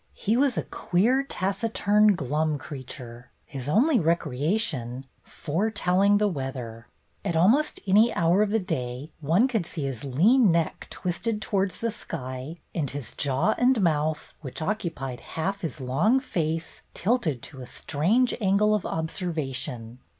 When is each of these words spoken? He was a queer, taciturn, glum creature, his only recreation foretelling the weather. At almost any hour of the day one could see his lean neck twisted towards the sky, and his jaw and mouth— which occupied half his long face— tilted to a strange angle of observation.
He 0.15 0.35
was 0.35 0.57
a 0.57 0.63
queer, 0.63 1.21
taciturn, 1.21 2.15
glum 2.15 2.57
creature, 2.57 3.29
his 3.45 3.69
only 3.69 3.99
recreation 3.99 5.05
foretelling 5.23 6.17
the 6.17 6.27
weather. 6.27 6.87
At 7.23 7.35
almost 7.35 7.79
any 7.85 8.11
hour 8.15 8.41
of 8.41 8.49
the 8.49 8.57
day 8.57 9.11
one 9.19 9.47
could 9.47 9.63
see 9.67 9.83
his 9.83 10.03
lean 10.03 10.51
neck 10.51 10.87
twisted 10.89 11.39
towards 11.39 11.77
the 11.81 11.91
sky, 11.91 12.57
and 12.73 12.89
his 12.89 13.11
jaw 13.15 13.53
and 13.59 13.79
mouth— 13.79 14.33
which 14.41 14.59
occupied 14.59 15.19
half 15.21 15.61
his 15.61 15.79
long 15.79 16.19
face— 16.19 16.81
tilted 16.95 17.43
to 17.43 17.61
a 17.61 17.67
strange 17.67 18.33
angle 18.41 18.73
of 18.73 18.87
observation. 18.87 19.99